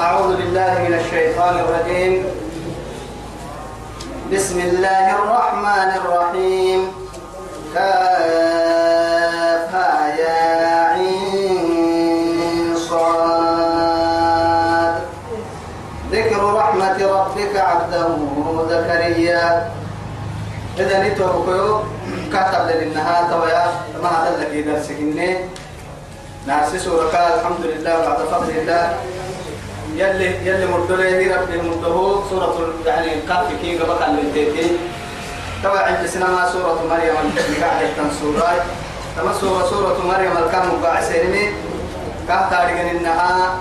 [0.00, 2.26] أعوذ بالله من الشيطان الرجيم.
[4.32, 6.80] بسم الله الرحمن الرحيم.
[7.74, 8.72] كافها
[10.18, 10.42] يا
[10.98, 13.74] عين صاد.
[16.10, 18.08] ذكر رحمة ربك عبده
[18.70, 19.70] زكريا.
[20.78, 21.80] إذا نتوكيو
[22.34, 23.64] كتب للنهاية تويا
[24.02, 24.98] ما هذا الذي درسك
[26.46, 29.13] ناسي سورة الحمد لله بعد فضل الله.
[29.96, 34.70] يلي يلي مردله رب المرده سورة يعني الكهف كي قبل كان للتيتي
[35.62, 37.14] تبع عند سينما سورة مريم
[37.48, 38.64] اللي قاعدة تنسورة
[39.16, 41.48] تما سورة سورة مريم الكام مقاع سيرمي
[42.28, 43.56] كه تاريخ إنها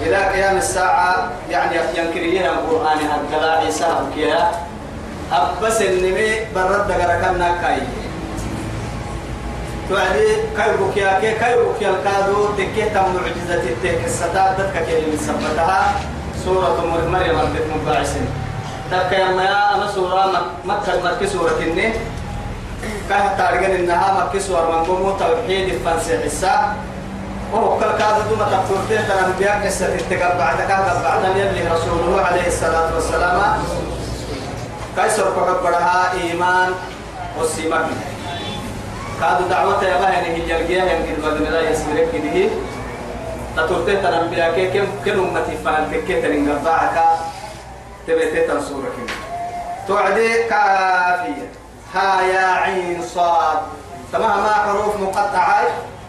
[0.00, 4.50] إلى قيام الساعة يعني ينكريها القرآن هكذا عيسى وكيا
[5.32, 7.78] أبس النمي برد غرقنا كاي
[9.88, 10.26] توعدي
[10.56, 15.94] كاي بوكيا كي كاي بوكيا الكادو تكيه تم معجزة التك الستار دتك كي سبتها
[16.44, 18.26] سورة مريم البيت مباعسين
[18.92, 21.92] دك يا ما أنا سورة مكة مكة سورة إني.
[23.08, 26.74] كه تارجن إنها مكة سورة من قوم توحيد الفنسي حسا
[27.52, 32.46] وهو كل كادو دوما تقولتين ترى الأنبياء قصة التقب بعد كذا بعد يلي رسوله عليه
[32.46, 33.40] الصلاة والسلام.
[34.96, 36.70] كيسر كبرها إيمان
[37.38, 37.86] والسيمك
[39.20, 42.48] كادو دعوة يا بها يعني هي الجيه يمكن بدن لا يسمرك كده
[43.56, 47.04] تطورت تنبيا كي كم كم أمتي فان تكيت لنقبعك
[48.06, 48.92] تبيت تنصورك
[49.88, 51.48] توعدي كافية.
[51.94, 53.58] ها يا عين صاد.
[54.12, 55.62] تمام ما حروف مقطعة.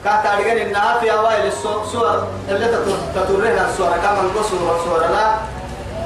[0.04, 2.68] كاتارجن إنها في أوائل السور اللي
[3.16, 3.98] تطورها السورة.
[3.98, 5.36] كما القصور السورة لا.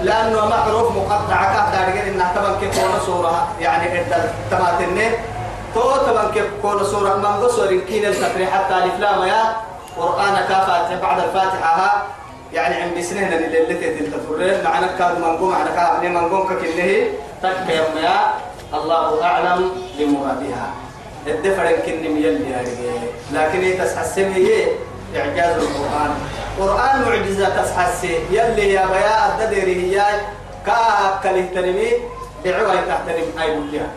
[0.02, 1.54] لأنه ما حروف مقطعة.
[1.54, 4.04] كاتارجن إنها طبعا كيف سورة يعني
[4.52, 5.12] تماتنه
[5.76, 9.56] تو كيف كون سورة من قصور كين التفريح حتى ألف لام يا
[9.98, 12.04] قرآن كافة بعد الفاتحة
[12.54, 17.04] يعني عند سنين اللي اللي تتفرين معنا كاد منقوم معنا كاد منقوم ككنه
[17.44, 17.70] تك
[18.04, 18.34] يا
[18.74, 20.70] الله أعلم بمرادها.
[21.28, 22.70] الدفر يمكن يلي يعني
[23.32, 24.68] لكن هي تسحسن هي
[25.16, 26.12] إعجاز القرآن.
[26.60, 30.04] قرآن معجزة تسحسن يلي يا بيا الددري هي
[30.66, 31.92] كأكل تنمي
[32.46, 33.88] دعوة تحترم أي بليها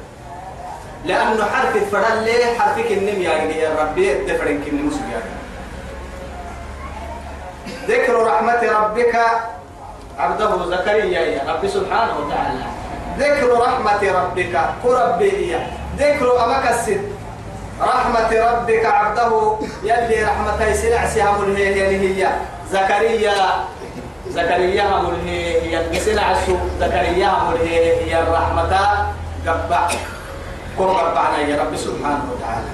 [1.04, 2.58] لأنه حرف الفرال ليه؟
[2.90, 4.12] النم يا ربي.
[4.12, 5.22] الدفر يمكن مسلم
[7.88, 9.20] ذكر رحمة ربك
[10.18, 12.64] عبده زكريا يا رب سبحانه وتعالى.
[13.18, 15.56] ذكر رحمة ربك قربي
[15.98, 17.12] ذكر أمك السد
[17.80, 19.56] رحمة ربك عبده.
[19.82, 22.28] يلي رحمة سلع سهم هي هي
[22.70, 23.34] زكريا.
[24.30, 26.34] زكريا هم هي سلع
[26.80, 28.72] زكريا هم هي هي الرحمة.
[29.46, 29.88] قبع.
[30.78, 32.70] كم قبعنا يا رب سبحانه وتعالى.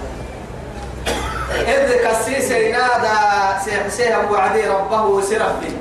[1.50, 3.18] إذ كسيس نادى
[3.64, 5.72] سيحسيه وعدي ربه سرفي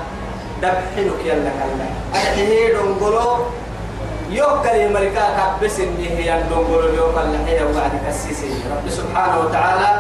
[0.63, 1.89] دبحنك يلا كلا.
[2.15, 3.29] أحيي دنقلو
[4.31, 5.25] يوكل الملكة
[5.61, 8.41] كبس إني هي دنقلو يوكل لحيا وعدي كسيس
[8.71, 9.91] رب سبحانه وتعالى.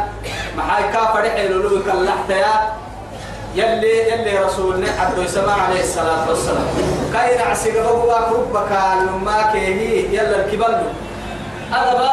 [0.56, 2.52] محاي كافر حلولو كاللحتيا
[3.54, 6.66] يلي يلي رسولنا عبد السماء عليه الصلاة والسلام.
[7.12, 8.72] كاين عسيق بابا ربك
[9.02, 10.74] لما كيهي يلا الكبل
[11.74, 12.12] أدبا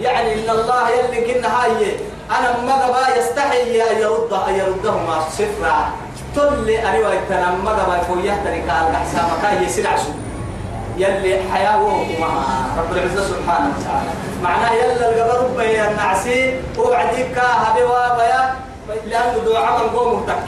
[0.00, 1.96] يعني إن الله يلي كنا هاي.
[2.30, 5.90] أنا مدبا يستحي أن يرد أن يردهما صفرا
[6.36, 10.10] تلي أريوا يتنا مدبا فويه تريكا الأحسام كاي سلعسو
[10.96, 12.28] يلي حياة وهما
[12.78, 14.10] رب العزة سبحانه وتعالى.
[14.42, 18.54] معناه يلا القبر بيا النعسي وبعدين كاها بوابا
[19.06, 20.42] لأنه دعاء من قوم مهتك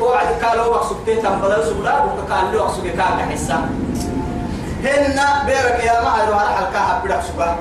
[0.00, 3.68] وعد قالوا وقصك تيتم بدل سبلا وقال له وقصك كان حسا.
[4.84, 7.56] هن بيرك يا ما على حلقة حبيرك سبا.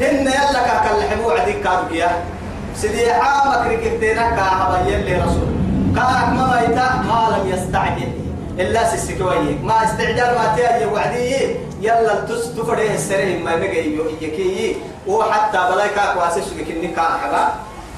[0.00, 2.10] هن يلا كاكل حمو عدي كارك يا
[2.76, 5.48] سيدي عامك ركبتنا كاها يلي رسول.
[5.96, 8.12] كاك ما ميتا ما لم يستعجل.
[8.58, 11.56] إلا سيسكوي ما استعجال ما تيجي وعدي.
[11.80, 14.76] يلا تس تفريه السرير ما نجي يكي.
[15.06, 17.44] وحتى بلاك واسس كني كاحبا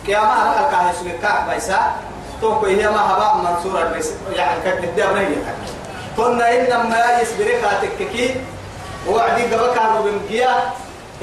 [0.06, 1.80] كيما رأى كاهس كاح بيسا.
[2.44, 5.26] توكو هي ما هباء منصورة بس يعني كانت الدابة هي
[6.16, 8.36] كنا إنما يسبري خاتككي
[9.08, 10.52] وعدي قبل كانوا بمكيا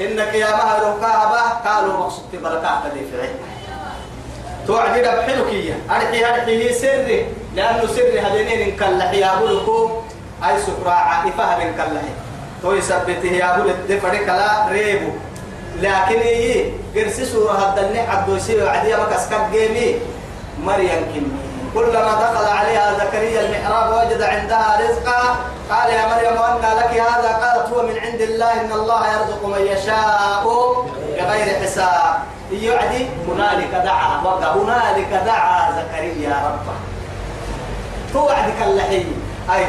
[0.00, 3.36] إنك يا ما لو كهبا قالوا مقصود بركات هذه في عين.
[4.66, 7.26] توعدي دبحلك هي أرحي أرحي هي سري.
[7.54, 10.02] لأنه سري هذين إن كان يا بلكم
[10.44, 12.14] أي سكرا عائفة إن كان لحي
[12.62, 15.10] تو يثبته يا بل الدفر كلا ريبو.
[15.78, 20.11] لكن هي قرسي سورة هدني عبدو سيو عدي مكس جيمي.
[20.62, 25.36] مريم كني كلما دخل عليها زكريا المحراب وجد عندها رزقا
[25.70, 29.66] قال يا مريم أن لك هذا؟ قالت هو من عند الله إن الله يرزق من
[29.66, 30.44] يشاء
[31.16, 32.14] بغير حساب.
[32.52, 34.20] يعدي هنالك دعا.
[34.54, 36.74] هنالك دعا زكريا ربه
[38.12, 39.04] توعدك اللحي
[39.54, 39.66] أي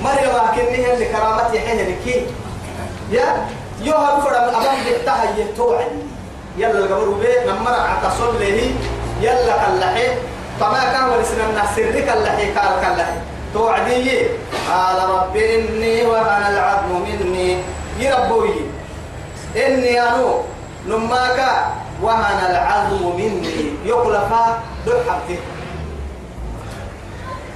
[0.00, 2.26] مريم أكنه اللي كرامتي حين لكي
[3.10, 3.46] يا
[3.80, 5.92] يوها بفرم أمام بيتها يتوعد
[6.56, 8.74] يلا القبر بيه نمر عتصل له
[9.22, 10.06] يلا كاللحي.
[10.60, 13.18] فما كان ولسنا من سرك اللحي قال كاللحي.
[13.54, 14.26] توعدي.
[14.70, 17.62] قال رب إني وهن العظم مني.
[17.98, 18.54] يربوي
[19.56, 20.42] إني أنو
[20.86, 21.38] نماك
[22.02, 23.78] وهن العظم مني.
[23.84, 24.44] يقلفا
[24.86, 25.40] دحبته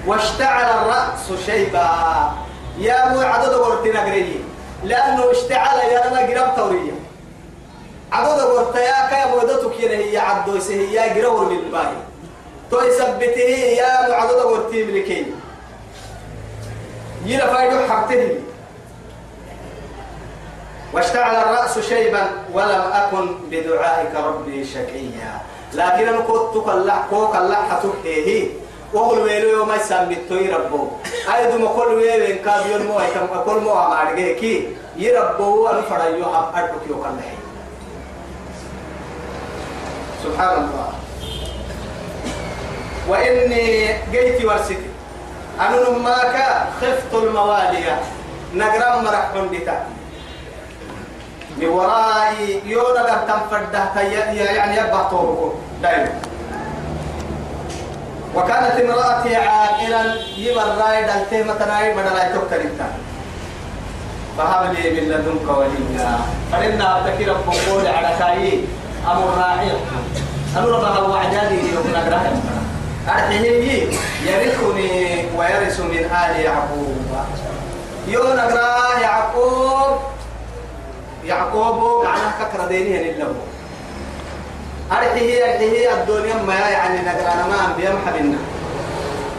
[0.07, 1.91] واشتعل الرأس شيبا.
[2.79, 4.39] يا مو عدد قرتنا قريه
[4.85, 6.97] لأنه اشتعل يا أنا قرب تورية
[8.17, 12.01] عدد قرت يا كيا مودتك هي عدو هي قرور للباهي
[12.71, 15.27] تو يثبته يا مو عدد قرتي ملكي.
[17.27, 18.41] يلا فايدو حبته
[20.93, 22.23] واشتعل الرأس شيبا
[22.53, 25.33] ولم أكن بدعائك ربي شقيا.
[25.75, 28.49] لكن أنا كنت كلا كوك حتوك إيه
[28.93, 30.89] وقل ويلو يوم يسمى توي ربو.
[31.35, 35.81] أيضا ما كل ويلو إن كان يوم مو أيتم كل مو أمار كي يربو أنا
[35.81, 37.36] فرا يو هم أربك يو كله
[40.27, 40.89] سبحان الله.
[43.09, 44.79] وإني جيت ورثتي
[45.61, 46.37] أنا نماك
[46.81, 48.01] خفت الموالية
[48.55, 49.79] نقرأ مرح بتا
[51.57, 55.53] من ورائي يونا قد تنفرده يعني يبقى طوركم
[55.83, 56.11] دائما
[58.35, 60.03] وكانت امرأتي عاقلا
[60.37, 62.81] يبر رايد التهمة رايد بدل أن تكترث
[64.39, 66.19] فهب لي من لدنك وليا.
[66.53, 68.61] فإنا أبتكر بقول على كاي
[69.07, 69.71] أمر راعي
[70.57, 72.21] أمر بها وعداني يوم نقرأ
[73.09, 73.89] أرحيه
[74.27, 76.97] يرثني ويرث من آل يعقوب.
[78.09, 79.99] يوم نقرأ يعقوب.
[81.25, 83.35] يعقوب معناه ككر دينه لله
[84.93, 88.39] أرحيه أرحيه الدنيا ما يعني نقرأ ما أنبياء محبنا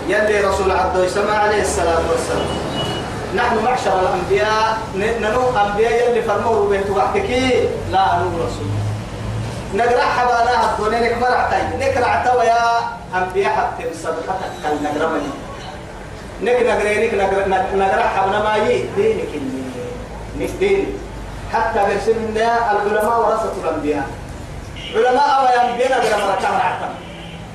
[0.08, 2.48] يلي رسول عبد السماء عليه الصلاة والسلام.
[3.36, 8.68] نحن معشر الأنبياء ننو أنبياء يلي فرموا بيت وحكي لا نو رسول
[9.74, 12.60] نقرأ حبانا الدنيا نكبر عتاي نقرأ عتوا يا
[13.16, 15.32] أنبياء حتى بصدقتك كان نقرأ مني.
[16.44, 16.94] نك نقرأ
[17.48, 19.30] نك نقرأ حبنا ما يي دينك
[20.40, 20.88] نك دينك
[21.54, 24.08] حتى برسلنا العلماء ورثة الأنبياء.
[24.96, 26.94] علماء ينبينا بلا مركب عتم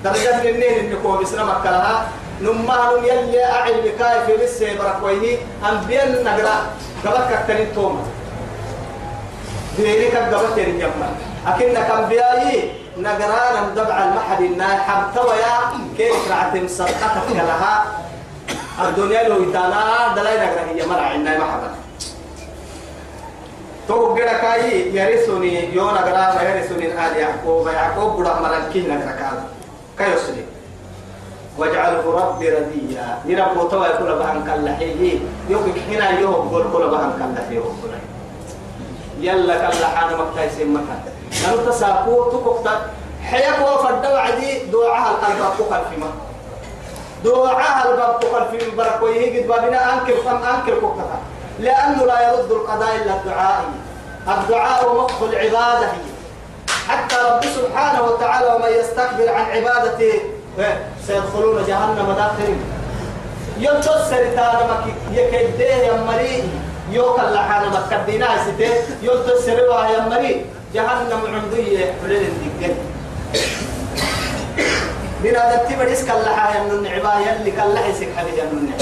[0.05, 2.09] درجة منين إنكم بسنا مكلها
[2.41, 5.39] نما نم يلي أعل بكاي في بس بركويه
[5.71, 6.57] أنبياء نقرأ.
[7.07, 8.03] قبل كتنين توما
[9.77, 11.09] ديرك قبل تنين يما
[11.47, 15.57] أكنك أنبيائي نقرأ ندبع المحد النار حبتوا يا.
[15.99, 17.85] كيف رعتم صدقتك لها؟
[18.89, 21.71] الدنيا لو يتانا دلاي نقرأ هي مرع عنا محبا
[23.89, 29.39] تو غدا كاي يرثني يونا غدا يرثني آل يعقوب يعقوب بڑا ملكين نكركال
[29.99, 30.45] كيسري
[31.59, 33.19] واجعله ربي رديا.
[33.27, 35.19] يرب تو يقول بهن كلحيه
[35.51, 37.61] يوك هنا يوم قول كل بهن كلحيه
[39.21, 40.97] يلا كلحان مكتاي سمكا
[41.43, 42.81] نانو تساقو تكوكتا
[43.31, 46.11] حياك وفد وعدي دعاء القلب تقل فيما.
[47.25, 51.19] دعاء الباب تقل في بركويه قد بابنا أنكر فم أنكر كوكتا.
[51.59, 53.65] لأنه لا يرد القضاء إلا الدعاء.
[54.29, 56.13] الدعاء مخ العبادة هي.
[56.89, 60.13] حتى رب سبحانه وتعالى ومن يستكبر عن عبادته
[61.07, 62.61] سيدخلون جهنم داخلين.
[63.59, 66.45] ينتصر تانمك يكيديه يا مري
[66.91, 68.75] يوكل لحانا مكدينا ستة.
[69.03, 69.59] ينتصر
[69.95, 72.75] يا مري جهنم عندي حلل الدقل
[75.25, 78.73] من هذا التبر يسكن لحا يمن عباية اللي كان لحي سك حبيب يمن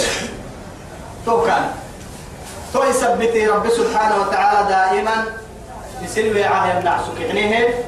[1.27, 1.71] تو كان.
[2.73, 5.25] تو يثبت رب سبحانه وتعالى دائما
[6.03, 7.85] يسلوي عاه النعس كعنيه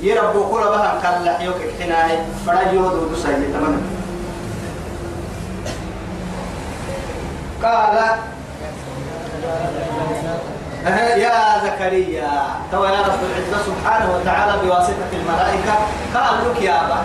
[0.00, 3.80] يربو كل بها كان لحيوك حناي فلا يهود ودسي تماما
[7.62, 8.18] قال
[10.84, 12.32] يا زكريا.
[12.72, 15.74] تو يا رب العزة سبحانه وتعالى بواسطة الملائكة.
[16.14, 16.98] قال لك يا أبا.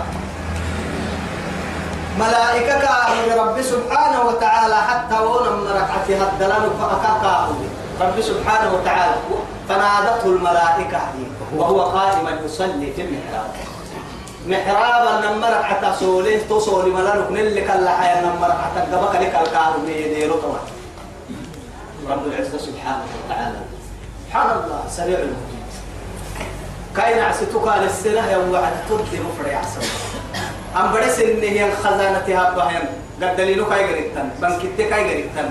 [2.18, 7.48] ملائكة كأهل رب سبحانه وتعالى حتى ونم ركعتها الدلال فأكاكاه
[8.00, 9.14] رب سبحانه وتعالى
[9.68, 11.00] فنادته الملائكة
[11.56, 13.50] وهو قائما يصلي في المحراب.
[14.46, 20.60] محرابا نمر حتى سوليه تصول ملانك نلك اللحيا نمر حتى قبك لك الكار بيديرو طبعا
[22.10, 23.60] رب العزة سبحانه وتعالى.
[24.26, 25.70] سبحان الله سريع المجيد.
[26.96, 29.82] كاين عسيتك على السنة يوم وعد تدي مفرع عسل.
[30.76, 32.84] أم برس إن هي الخزانة هابهم
[33.22, 35.48] قد دليلو كاي قريتن بنكتة كاي قريتن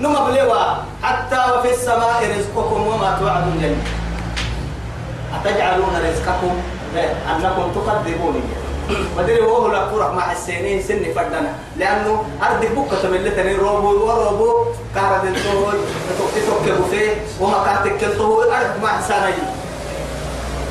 [0.00, 0.64] نما بلوا
[1.02, 3.76] حتى وفي السماء رزقكم وما توعدون جل
[5.34, 6.54] أتجعلون رزقكم؟
[7.30, 8.42] أنكم تكذبوني
[9.18, 11.52] مدري هو لا فرق مع السنين سن فردنا.
[11.76, 15.63] لأنه أرض بكة تملتني روبو وروبو كهرب الطول
[16.64, 19.64] تتوكل فيه وما كانت كلته أرض مع سنين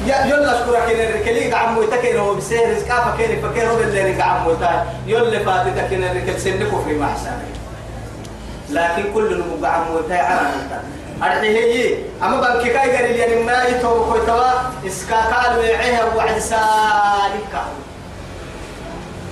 [0.07, 4.51] يا يلا أشكرك ان الركلي عمو يتكين هو بسير كافه كين فكير هو اللي عمو
[4.51, 7.38] يتا يلا فاتتك ان الركل سنكو في محسن
[8.69, 13.63] لكن كل نمو عمو يتا على أرحيه هي أما بنك كاي قال لي أن ما
[13.63, 14.51] يتوب كوي توا
[14.88, 17.63] إسكا قال ويعيه وعد سالك.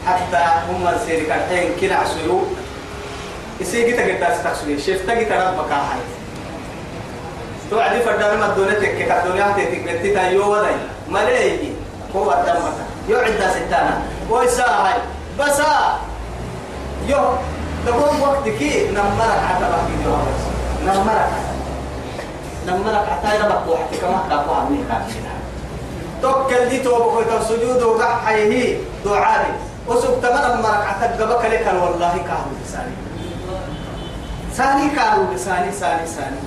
[0.07, 2.41] حتى هم السيرك الحين كنا عسلو
[3.61, 5.71] يسيجي تقدر تستقسلي شفت تجي ربك
[7.71, 10.75] توعدي فردان ما الدنيا تك كدنيا تك بنتي تايو وداي.
[11.09, 11.73] ملئي
[12.15, 12.61] هو الدم
[13.09, 14.01] يعد ستانا.
[14.29, 14.99] ويسا هاي.
[15.39, 15.59] بس
[17.07, 17.23] يو.
[17.85, 19.87] تقوم وقت كي نمرك عتبك
[20.85, 21.31] نمرك.
[22.67, 25.33] نمرك حتى يربك وحدي كما تقوى عني كافينا
[26.21, 29.53] توكل دي توبك ويتم سجود وقع حيه دعائي
[29.87, 32.95] وسوق تمام مرك حتى قبك لك والله كانوا لساني
[34.53, 36.37] ثاني كانوا لساني ثاني ثاني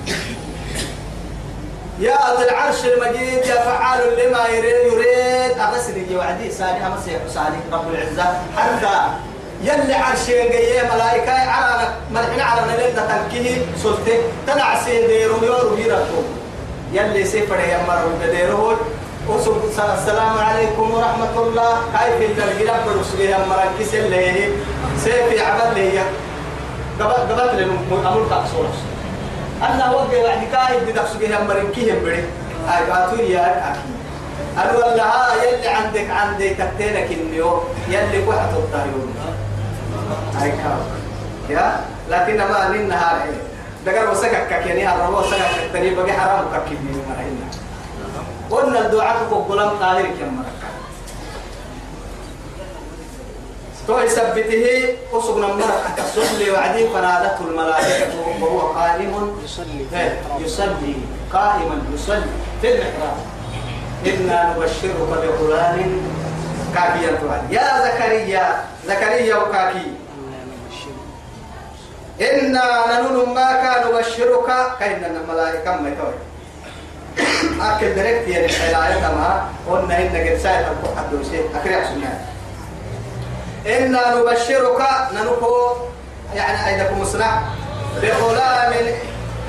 [1.99, 5.59] يا ذا العرش المجيد يا فعال لما يريد يريد.
[5.59, 8.27] أغسل وعدي ساني أمسيح ساني رب العزة.
[8.57, 8.95] حتى
[9.63, 14.17] يلي عرشين جاي ملائكة على ملحنا على نلنا تنكيه سلطة.
[14.47, 16.21] تنع سيديرو يورو يرتو
[16.93, 18.73] يلي سيفر يمر بديرو
[19.29, 19.55] وسب
[19.97, 21.81] السلام عليكم ورحمة الله.
[22.19, 24.49] كيف الجراب برسله يمر كيس اللي
[25.03, 25.99] سيفي عمل لي
[26.99, 28.94] قبل قبل لهم أمور تقصوص.
[29.65, 32.23] أنا وقع بعد كاي بدك سجيه يمر كيه بري.
[32.67, 33.95] هاي باتو يا أكيد
[34.57, 39.07] أنا والله يلي عندك عندي تكتينك النيو يلي واحد الطيور
[40.39, 40.79] هاي كاو.
[41.49, 41.79] يا؟
[42.09, 43.17] لكن ما نين نهار
[43.85, 47.47] دقر وسكك كيني هربو سكك تاني بقي حرام ككيني مرهنا
[48.51, 50.69] قلنا الدعاء كقولم طاهر كم مركا
[53.87, 58.07] تو يثبته وسقنا مرة تصلي وعدي فنادته الملائكة
[58.41, 59.85] وهو قائم يصلي.
[60.39, 60.95] يصلي.
[61.33, 62.31] قائما يصلي.
[62.61, 63.17] في المحراب.
[64.05, 64.95] إنا نبشرك
[65.39, 66.01] بغلام
[66.75, 67.11] كافيا
[67.51, 69.87] يا زكريا زكريا وكاكي
[72.21, 72.63] إنا
[73.01, 74.45] ننون ما كان نبشرك.
[74.79, 76.13] كأن الملائكة ما يتوي.
[77.61, 82.03] أكل دريك يعني الحلاية ما قلنا إن قد سائل أبو حد وشيء أكري عشان
[83.65, 84.81] إنا نبشرك
[85.13, 85.73] ننكو
[86.35, 87.41] يعني أيدكم مصنع
[88.01, 88.73] بغلام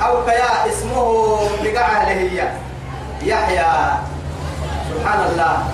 [0.03, 2.49] أو كيا اسمه بقعة هي
[3.23, 3.73] يحيى.
[4.95, 5.65] سبحان الله.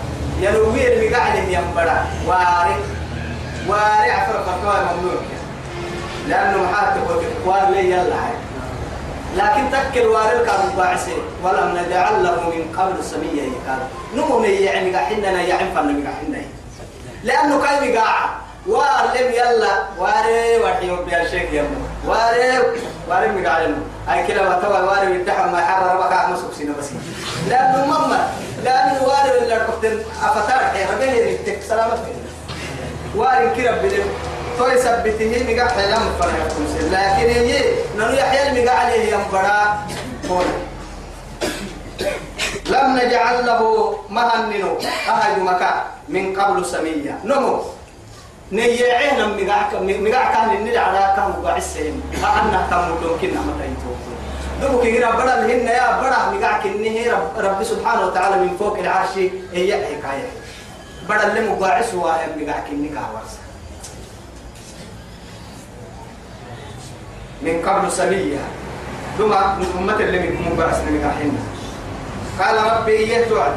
[0.40, 2.76] ينوي المقعد ينبرا واري
[3.68, 5.22] واري عفر فتوى ممنوع.
[6.28, 7.02] لأنه محاتب
[7.46, 8.22] وار لي يلا
[9.36, 13.78] لكن تكل واري كان باعسي ولم نجعل له من قبل سمية يقال
[14.16, 16.38] نمو يعني قحنا يعن فن قحنا
[17.24, 18.24] لأنه كان يقع
[18.66, 19.82] وارلم يلا.
[19.98, 21.68] واري وحيو بيا شيخ يمو
[22.06, 22.58] واري
[23.08, 23.76] واري مقعد
[24.08, 26.86] هاي كده وتوى واري يدحم ما حرر بقى مسك سينا بس.
[27.48, 28.28] لأنه مما
[28.64, 32.12] لأنه واري اللي ركبتن أفتار حي ربيه يريتك سلامتك
[33.16, 34.02] واري كده بدل
[34.58, 36.34] توي سبته مقع حيلام فرح
[36.80, 37.62] لكن هي
[37.96, 39.78] ننو يحيى المقع عليه ينبرا
[40.28, 40.44] فول
[42.66, 45.74] لم نجعل له مهننو أحد مكان.
[46.12, 47.18] من قبل سمية.
[47.24, 47.62] نمو.
[48.52, 54.12] نيعينا مقع مقع كان نلع على مقع السين أنا كان ممكن متى يتوقف
[54.60, 59.14] دوك كده بڑا الهن يا بڑا مقع كنه رب, رب سبحانه وتعالى من فوق العرش
[59.52, 60.28] هي حكاية.
[61.08, 63.32] بڑا اللي مقع سوا مقع كنه كاورس
[67.42, 68.42] من قبل سمية.
[69.18, 71.32] من أمة اللي من مقع سنة
[72.40, 73.52] قال ربي يهتوعد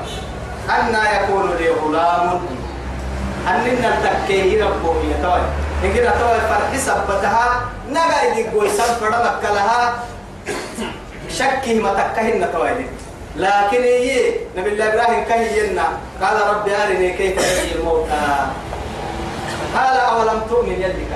[0.69, 2.39] أن يكون لي غلام.
[3.48, 5.41] أننا التكيه ربه يتوي
[5.84, 9.01] إن كده توي فرح سبتها نجا يدي قوي سبت
[9.43, 9.93] لها
[11.29, 12.86] شكه ما تكهن توي.
[13.36, 15.84] لكن هي نبي الله إبراهيم كهينا.
[16.22, 18.48] قال ربي أرني كيف تحيي الموتى.
[19.75, 21.12] قال أولم تؤمن يلك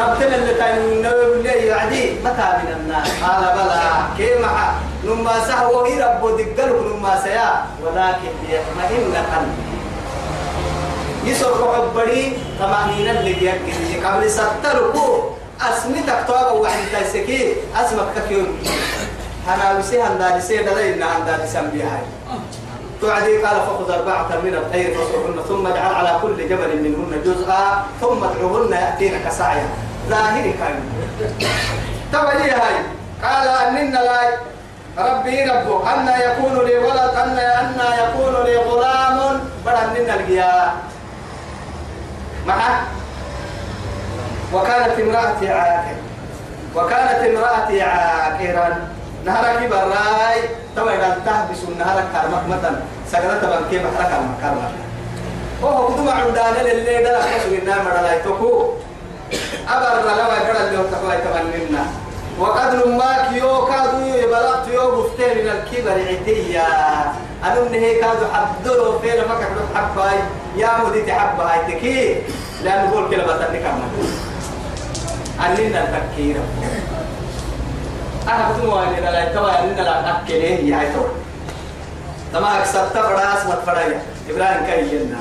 [0.00, 3.08] ربنا اللي كان نقول لي يعدي متى من الناس.
[3.22, 3.82] قال بلى
[4.16, 7.64] كيما نما سهو رب دقلوا نما سيا.
[7.82, 9.72] ولكن يطمئن قلبي.
[11.24, 14.06] يسوع حبري طمأنينة اللي يكفي.
[14.06, 15.30] قبل ستركو
[15.60, 18.58] أسمتك توابا واحد تسكي أسمك كيون
[19.48, 22.02] أنا بسي هندا لسي دليل هندا لسان بيهاي
[23.00, 28.24] توعدي قال فخذ أربعة من الطير فصرهن ثم اجعل على كل جبل منهن جزءا ثم
[28.24, 29.66] ادعوهن يأتينك سعيا.
[30.08, 30.76] ظاهري كان.
[32.12, 32.74] تولي هاي.
[33.24, 34.20] قال أننا لا
[34.98, 35.94] ربي ربه.
[35.94, 39.40] أن يكون لي ولد أن أن يكون لي غلام.
[39.66, 40.72] أننا القيا
[42.46, 42.82] معه
[44.52, 45.96] وكانت امرأتي عاقر
[46.74, 48.88] وكانت امرأتي عاقرا
[49.24, 50.40] نهرك براي.
[50.76, 52.80] توا إذا تهبس النهر كارمك مثلا.
[53.12, 54.72] سجلت بنكي بحرك المكارمك
[55.62, 58.74] وهو كدوم عندنا اللي أخذ منا مرلا يتوكو.
[59.68, 61.82] أبر لما اللي هو تقوى يتمنى
[62.38, 66.66] وقد ما كيو كادو يبلغت يو بفتين من الكبر عتيا.
[67.44, 70.18] أنا من هيك كادو حدلو فين فكك حباي.
[70.56, 72.16] يا مدي تحبها تكي.
[72.62, 73.90] لأن نقول كلمة تنكمل
[75.40, 76.36] أننا التكير
[78.28, 81.08] أنا كنت موالي لا يتوى أننا لا أكله يا يتوى
[82.32, 85.20] تما أكسبت فراس متفريا إبراهيم كرينا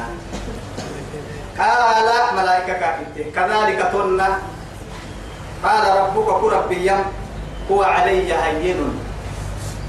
[1.62, 4.30] قال ملائكة كاتبت كذلك تنا
[5.65, 7.03] قال ربك كرب يم.
[7.72, 9.00] هو علي هين.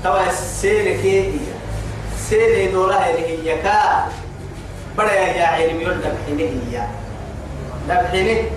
[0.05, 1.41] توا السير كي
[2.29, 4.07] سير دولا هي كا.
[4.99, 6.85] بڑا يا علم يلدب حينه هي.
[7.88, 8.50] دب حينه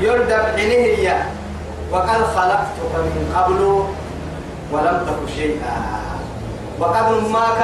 [0.00, 1.08] يلدب حينه هي.
[1.90, 3.60] وقد خلقتك من قبل
[4.72, 5.76] ولم تك شيئا.
[6.78, 7.60] وقد ماك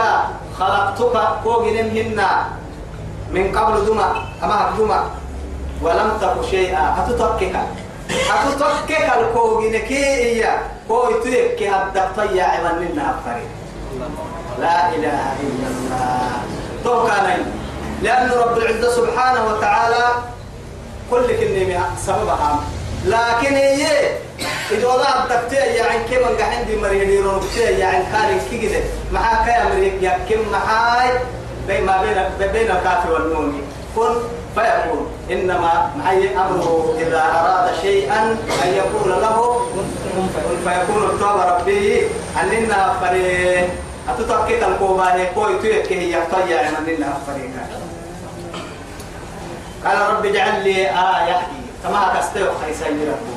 [0.58, 2.18] خلقتك فوق هن
[3.30, 5.04] من قبل دما أما دما
[5.82, 6.94] ولم تك شيئا.
[6.96, 7.56] هتتكك
[8.30, 10.58] هتتكك الكوغينكي إيا
[10.88, 13.50] كوي تيك يا عمل لنا أفرين
[14.60, 16.30] لا إله إلا الله.
[16.84, 17.46] توكانين
[18.02, 20.04] لأن رب العزة سبحانه وتعالى
[21.10, 22.60] كل كلمة سببها
[23.04, 23.86] لكن هي
[24.70, 26.76] إذا وضع الدكتور يا عن كم عندي
[27.20, 31.10] رنبتي يا عن كان كيجد معاك يا مريك يا كم معاي
[31.68, 33.62] بين ما بين بين الكاف والنون
[33.96, 34.14] كن
[34.54, 40.26] فيكون إنما معي أمره إذا أراد شيئا أن يقول له كن
[40.64, 42.02] فيكون التوبة ربي
[42.42, 43.68] أننا فريق.
[44.08, 47.50] أتتركك الكوبا هي كوي تيك هي يحتاج أننا فريق.
[49.84, 51.38] قال رب اجعل لي آية
[51.84, 53.36] كما كستيو خيسا يربو.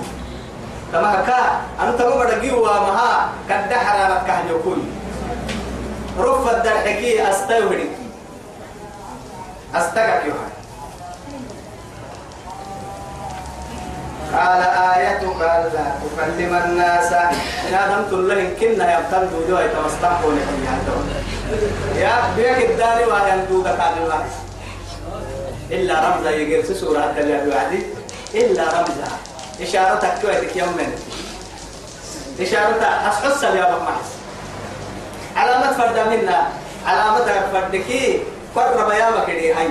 [0.91, 1.61] كما كا.
[1.87, 4.83] أنت ما بدقي ومها كد حرارة كهجوكوي
[6.19, 7.69] رف الدرحكي أستيو
[9.75, 10.51] أستقك يوحي
[14.33, 17.13] قال آيتك ألا تكلم الناس.
[17.13, 20.65] إن آدمت الله إن كنا يبتلدوا دوا يتمستحقوا لكم
[21.95, 24.25] يا بيك الداني ويندوك كان الله.
[25.71, 27.85] إلا رمزة يجرس سورة اللي وعدي
[28.33, 29.07] إلا رمزة.
[29.61, 30.91] إشارتك كويتك يمن
[32.39, 32.83] إشارتك.
[32.83, 34.11] أسحس يا أبو محس
[35.35, 36.47] علامة فرد منا
[36.85, 38.23] علامة فردكي
[38.55, 39.67] قرب يا بكري هاي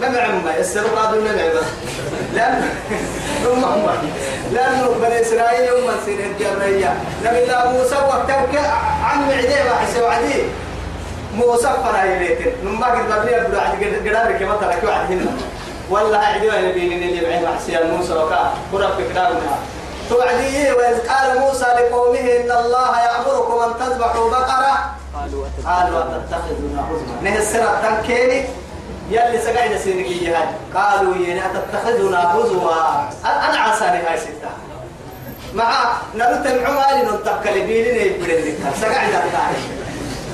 [0.00, 1.66] ما معهم السر قادوا ما معهم
[2.34, 2.70] لأن
[3.46, 4.10] أمهم
[4.52, 6.94] لأنه بني إسرائيل أم سين الجرية.
[7.24, 8.60] نبي الله موسى وقتك
[9.04, 10.42] عن معديه وحسي وعدي.
[11.34, 15.30] موسى فراي بيتن نما قد بني أبدا عد قدار كما ترك وعد هنا.
[15.90, 18.54] والله عدي وين بيني اللي بعين وحسي موسى وكا.
[18.72, 19.58] قرب كدارنا
[20.10, 27.36] توعدي وإذ قال موسى لقومه إن الله يأمركم أن تذبحوا بقرة قالوا أتتخذنا هزوا نه
[27.38, 28.44] السنة تنكيني
[29.10, 32.72] يلي سقعد سينك جهاد قالوا ين أتتخذنا هزوا
[33.24, 34.50] أنا عساني هاي ستة.
[35.54, 39.64] مع نرد العمال ننتقل بيلين يبرد سقعد التعريش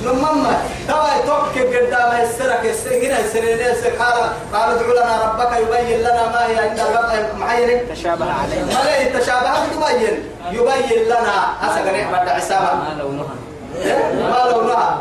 [0.03, 3.59] نمما توا توك قدام السرك السجن السنين
[3.99, 8.65] قال قال ادع لنا ربك يبين لنا ما هي عند الوقت محير تشابه علينا.
[8.65, 10.29] ما تشابه؟ يبين.
[10.51, 11.53] يبين لنا.
[11.61, 14.97] أسقنا بعد عسامة ما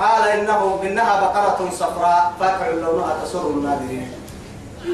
[0.00, 4.12] قال إنه إنها بقرة صفراء فاقع لونها تسر الناظرين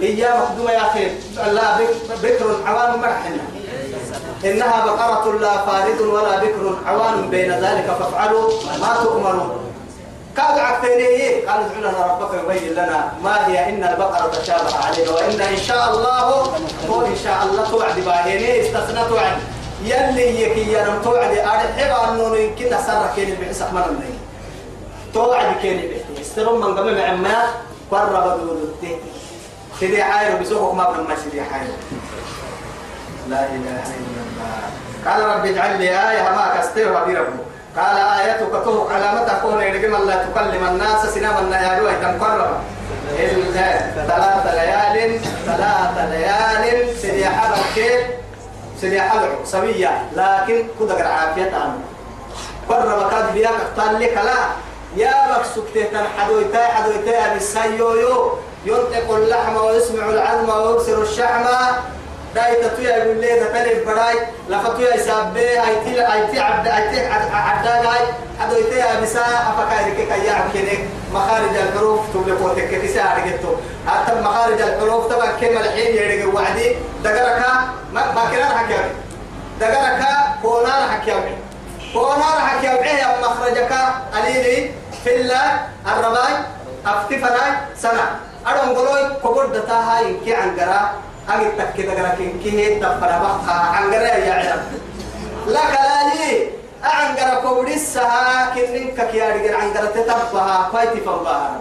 [0.03, 1.09] هي مخدومة يا أخي.
[1.53, 3.43] لا بك- بكر عوان مرحنا
[4.45, 9.59] إنها بقرة لا فارد ولا بكر عوان بين ذلك فافعلوا ما تؤمرون.
[10.39, 15.41] قال عكتيني قال ادع لنا ربك يبين لنا ما هي إن البقرة تشابه علينا وإن
[15.41, 16.21] إن شاء الله
[16.89, 19.37] هو إن شاء الله توعد باهيني استثنى توعد.
[19.85, 24.19] يلي يكي ينم توعد أرحب أنه يمكن سرك يلي بحسك من النهي
[25.15, 27.45] توعد كيني بحتي استرم من قبل عما
[27.91, 28.99] قرب دودته
[29.81, 31.73] سيدي حاير بسوق ما بن ما سيدي حاير
[33.29, 34.63] لا إله إلا الله.
[35.07, 37.43] قال رب اجعل لي آية ما كستير وبيربو
[37.77, 38.55] قال آيتك
[38.91, 42.57] على متى كون يرجم الله تكلم الناس سنام النيال ويتمقرب
[43.19, 47.27] إلا ثلاث ليال ثلاث ليال سيدي
[48.83, 50.03] سيدي حبك سوية.
[50.17, 51.79] لكن كدك عافية عنه.
[52.69, 54.41] قرب كاد بياك اختار لك لا
[54.97, 58.33] يا مكسوك تهتن حدويتا حدويتا بالسيو يو
[58.65, 61.45] ينطق اللحم ويسمع العظم ويبصر الشحم
[62.35, 64.17] داي تتويا يقول لي تتلي براي
[64.49, 68.05] لفتويا يسابي ايتي ايتي عبد ايتي عداغاي
[68.41, 70.81] حدو ايتي ابسا افكايرك كيا عبكنك
[71.13, 73.55] مخارج الحروف تقول قوتك كيسا عرقتو
[73.87, 77.43] حتى مخارج الحروف طبعا كما الحين يرجع وعدي دقرك
[77.93, 78.77] ما باكران حكي
[79.61, 80.03] دقرك
[80.43, 81.13] كونان حكي
[81.93, 83.73] كونان حكي يا مخرجك
[84.15, 84.71] قليلي
[85.05, 86.35] في الله الرباي
[86.87, 88.07] أفتفراي سنة.
[88.47, 90.93] أرون قلوي كبر دتاها ينكي عنقرا.
[91.29, 94.63] أجي تكي دقرا كنكي تفرا بقى عنقرا يا عيال.
[95.47, 96.49] لا كلالي
[96.83, 101.61] عنقرا كبر السها كنن كيارجر عنقرا تتبها فايتي فبها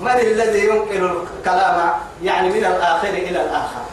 [0.00, 3.84] من الذي ينقل الكلام يعني من الآخر إلى الآخر؟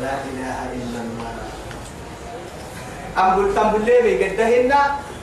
[0.00, 1.32] لا إله إلا الله.
[3.18, 4.74] أم قلت أم بلي قدهن؟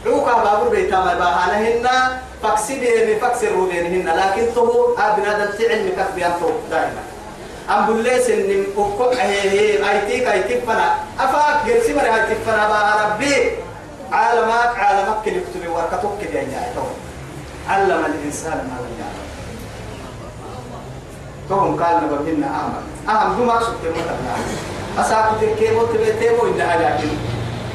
[0.05, 1.89] عوكا بابور بيتا ما باهانهن
[2.43, 7.01] فاكسي بيني فاكسي روبينهن لكن تو أبنا دلت علم كفيان تو دائما.
[7.69, 10.95] أم بلس إن أكو هي هي أيتيك أيتيك فنا.
[11.19, 13.51] أفاك جلسي مرة أيتيك فنا ربي.
[14.11, 16.73] عالمك عالمك كل يكتب ورقتك كده يا
[17.69, 19.25] علم الإنسان ما لم يعلم.
[21.49, 22.73] توهم قال نبهن أهم
[23.15, 24.35] أهم دو ما سبت المتبع
[24.99, 27.17] أساكت الكيبو تبتيبو إن أجاكين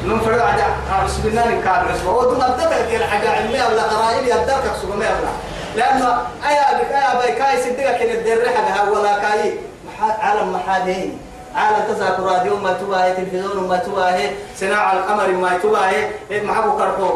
[0.05, 5.05] ننفرد عدا عرس بالله نكاد رسوا ودو نبدأ كيل حاجة علمية ولا قرائل يدرك سبما
[5.05, 5.31] يبلا
[5.77, 9.55] لأنه أيا بك أيا بك كاي صدقك كن الدر حاجة ولا كاي.
[10.01, 11.19] عالم محادين
[11.55, 16.11] عالم تذاكر راديو ما تباهي تلفزيون ما تباهي صناعة القمر ما تباهي.
[16.31, 17.11] محبو كرفو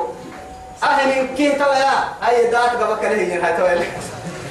[0.83, 1.95] أهل كي تويا؟
[2.29, 3.85] أي دات قبل كره يجين هاي تويا.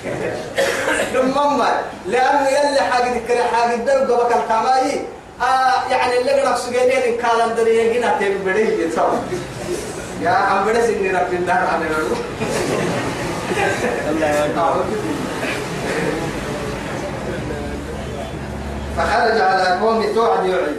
[1.13, 5.01] لما لأنه يلي حاجة ذكر حاجة دل قبل كالتماي
[5.41, 9.19] آه يعني اللي قرأ سجينين إن كان دري يجينا تبي بديه يتصور
[10.21, 12.15] يا عم بدي سني رب الدار أنا لو
[18.97, 20.75] فخرج على قوم توعد يعي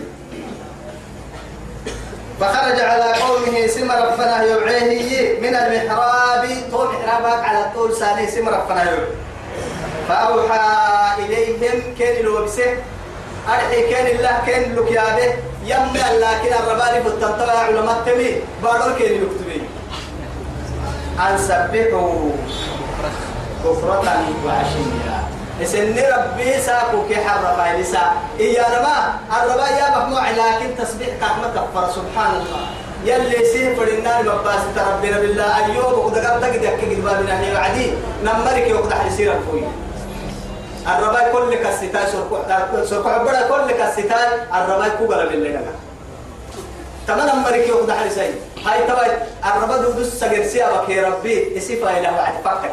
[2.41, 5.41] فخرج على قومه سم ربنا يوعيه.
[5.41, 9.07] من المحراب طول محرابك على طول ساني سم ربنا يوعي.
[10.09, 10.61] فأوحى
[11.19, 12.77] إليهم كان الوبسه.
[13.49, 18.31] أرحي كان الله كان لك يا به يمنع لكن الرباني فتنطبع علماء تمي
[18.63, 19.63] بارو كان يكتبي
[21.21, 22.31] أن سبحوا
[23.65, 25.34] كفرة وعشية.
[25.63, 28.97] إسن ربي ساكو كي حرف لسا إيا نما
[29.43, 32.65] الربا يا مجموع لكن تسبيح كحمة كفر سبحان الله.
[33.05, 37.93] يلي سيفر النار مباس ربنا بالله أيوب وقد قد تقد يكي قد هي وعدي.
[38.25, 39.63] نمرك وقد حسير الفوي
[40.89, 42.07] الربا كل كستاي
[42.91, 45.61] سرقع بڑا كل كستاي الربا كوغل بالله
[47.07, 48.35] تمام نمرك وقد حسير
[48.67, 49.05] هاي تبا
[49.45, 52.73] الربا دودس سجر سيابك يا ربي إسفا إلى وعد فكك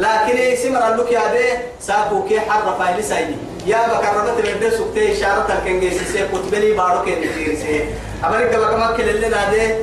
[0.00, 1.44] لكن سمر لك يا بي
[1.80, 3.36] ساكو كي حر فايل سايدي
[3.66, 7.84] يا بكرمت بده سكتي إشارة الكنجي سي كتبلي بارو كي نتير سي.
[8.24, 9.74] أمريكا بكما كل اللي نادي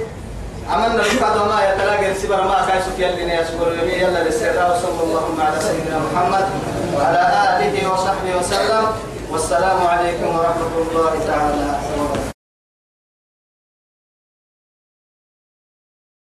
[0.69, 3.67] عملنا القادة ما يتلاقى السبر ما كان سفيان لنا يسبر
[4.01, 6.45] يلا للسراء وصلى الله على سيدنا محمد
[6.95, 7.21] وعلى
[7.53, 8.85] آله وصحبه وسلم.
[9.31, 11.67] والسلام عليكم ورحمة الله تعالى
[11.99, 12.26] وبركاته.